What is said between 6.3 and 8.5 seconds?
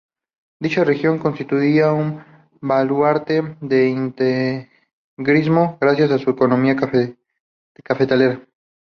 economía cafetalera.